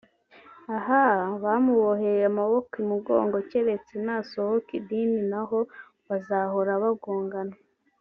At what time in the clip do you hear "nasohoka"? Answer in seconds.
4.05-4.69